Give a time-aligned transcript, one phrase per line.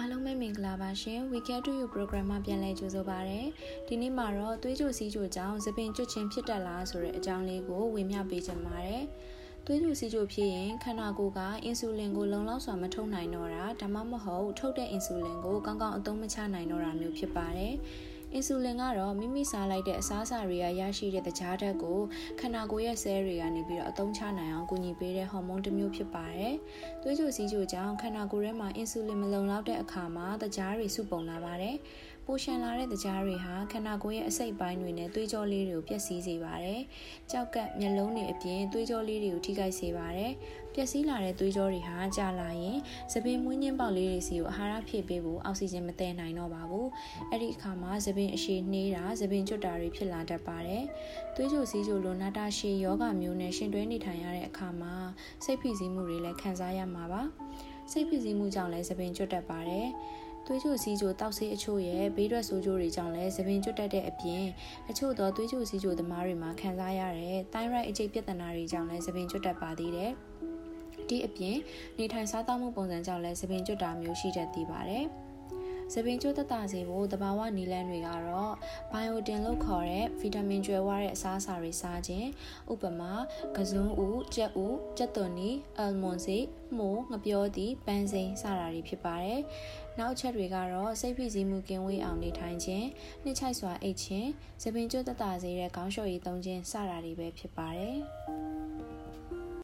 [0.00, 3.40] အားလုံးပဲမင်္ဂလာပါရှင် We Care to You program မှာပြန်လည်ကြိုဆိုပါရစေ။
[3.88, 9.02] ဒီနေ့မှာတော့သွေးကြိုစီးကြိုကြောင့်သပင်ကျွတ်ချင်းဖြစ်တတ်လားဆိုတဲ့အကြောင်းလေးကိုဝေမျှပေးချင်ပါတယ်။
[9.66, 17.74] သွေးကြိုစီးကြိုဖြစ်ရင်ခန္ဓာကိုယ်ကအင်ဆူလင်ကိုလုံလောက်စွာမထုတ်နိုင်တော့တာဒါမှမဟုတ်ထုတ်တဲ့အင်ဆူလင်ကိုကောင်းကောင်းအသုံးမချနိုင်တော့တာမျိုးဖြစ်ပါတယ်။
[18.34, 21.98] အင်ဆူလင်ကတော့မိမိစားလိုက်တဲ့အစားအစာတွေကရရှိတဲ့တကြားဓာတ်ကို
[22.40, 26.54] ခန္ဓာကိုယ်ရဲ့ဆဲတွေကနေပြီးတော့အသုံးချနိုင်အောင်ကူညီပေးတဲ့ဟော်မုန်းတစ်မျိုးဖြစ်ပါတယ်။
[27.02, 31.76] သွေးကြိုစီးကြိုကြောင့်ခန္ဓာကိုယ်ထဲမှာအင်ဆူလင်မလုံလောက်တဲ့အခါမှာတကြားတွေစုပုံလာပါတယ်။
[32.30, 36.80] ပိုရှန်လာတဲ့တကြားတွေဟာခန္ဓာကိုယ်ရဲ့အစိတ်ပိုင်းတွေနဲ့သွေးကြောလေးတွေကိုပျက်စီးစေပါတယ်။
[37.30, 40.32] ကြောက်ကပ်မျက်လုံးတွေအပြင်သွေးကြောလေးတွေကိုထိခိုက်စေပါတယ်။
[40.74, 42.78] ပျက်စီးလာတဲ့သွေးကြောတွေဟာကြာလာရင်
[43.12, 46.86] သပင်မွေးညင်းပေါက်လေးတွေစီကိုအာဟာရဖြည့်ပေးဖို့အောက်ဆီဂျင်မတည်နိုင်တော့ပါဘူး။
[47.30, 50.82] အဲ့ဒီအခါမှာသပင်အရှိနှေးတာသပင်ကျွတ်တာတွေဖြစ်လာတတ်ပါတယ်။
[51.34, 54.94] သွေးကြိုစီးကြိုလိုနာတာရှည်ယောဂမျိုးနဲ့ရှင်တွဲနေထိုင်ရတဲ့အခါမှာ
[55.44, 57.22] စိတ်ဖိစီးမှုတွေလည်းခံစားရမှာပါ။
[57.92, 59.88] စိတ်ဖိစီးမှုကြောင့်လည်းသပင်ကျွတ်တတ်ပါတယ်။
[60.48, 64.44] သွေးကြိုစီးကြိုတောက်ဆေးအချို့ရဲ့ဘေးထွက်ဆိုးကျိုးတွေကြောင့်လည်းသပင်ကျွတ်တက်တဲ့အပြင်
[64.90, 70.10] အချို့သောသွေးကြိုစီးကြိုသမားတွေမှာခံစားရတဲ့ thyroid အကျိတ်ပြဿနာတွေကြောင့်လည်းသပင်ကျွတ်တက်ပါသေးတယ်။
[71.08, 71.56] ဒီအပြင်
[71.98, 75.06] နေထိုင်စားသောက်မှုပုံစံကြောင့်လည်းသပင်ကျွတ်တာမျိုးရှိတတ်သေးပါတယ်။။
[75.92, 78.54] သပင်ကျိုးသက်သာစေဖို့တဘာဝနီလန်းတွေကတော့
[78.92, 82.28] ဘိုင်ယိုတင်လို့ခေါ်တဲ့ဗီတာမင်ကျွဲဝတဲ့အစားအစာတွေစားခြင်း
[82.72, 83.12] ဥပမာ
[83.56, 86.38] ကစွန်းဦး၊ကြက်ဦး၊ကြက်သွန်နီ၊အယ်မွန်စီ၊
[86.76, 89.40] မှုငပြောသည့်ပန်းစိမ်းစတာတွေဖြစ်ပါတယ်။
[89.98, 92.84] နောက်ချက်တွေကတော့စိတ်ဖိစီးမှုကင်းဝေးအောင်နေထိုင်ခြင်း၊
[93.22, 94.26] နှိမ့်ချိုက်စွာအိတ်ခြင်း၊
[94.62, 97.98] သပင်ကျိုးသက်သာစေတဲ့ခေါင်းလျှော်ရည်သုံးခြင်းစတာတွေပဲဖြစ်ပါတယ်။